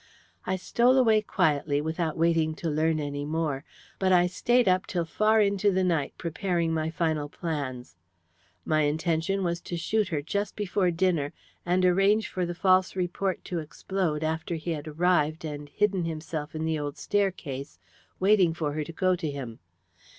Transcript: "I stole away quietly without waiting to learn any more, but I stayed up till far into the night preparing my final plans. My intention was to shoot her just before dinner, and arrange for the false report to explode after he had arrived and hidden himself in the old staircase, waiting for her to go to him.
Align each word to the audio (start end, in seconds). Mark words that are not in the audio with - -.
"I 0.47 0.55
stole 0.55 0.97
away 0.97 1.21
quietly 1.21 1.79
without 1.79 2.17
waiting 2.17 2.55
to 2.55 2.71
learn 2.71 2.99
any 2.99 3.23
more, 3.23 3.63
but 3.99 4.11
I 4.11 4.25
stayed 4.25 4.67
up 4.67 4.87
till 4.87 5.05
far 5.05 5.39
into 5.41 5.71
the 5.71 5.83
night 5.83 6.15
preparing 6.17 6.73
my 6.73 6.89
final 6.89 7.29
plans. 7.29 7.95
My 8.65 8.81
intention 8.81 9.43
was 9.43 9.61
to 9.61 9.77
shoot 9.77 10.07
her 10.07 10.23
just 10.23 10.55
before 10.55 10.89
dinner, 10.89 11.33
and 11.67 11.85
arrange 11.85 12.29
for 12.29 12.47
the 12.47 12.55
false 12.55 12.95
report 12.95 13.45
to 13.45 13.59
explode 13.59 14.23
after 14.23 14.55
he 14.55 14.71
had 14.71 14.87
arrived 14.87 15.45
and 15.45 15.69
hidden 15.69 16.05
himself 16.05 16.55
in 16.55 16.65
the 16.65 16.79
old 16.79 16.97
staircase, 16.97 17.77
waiting 18.19 18.55
for 18.55 18.71
her 18.73 18.83
to 18.83 18.91
go 18.93 19.15
to 19.15 19.29
him. 19.29 19.59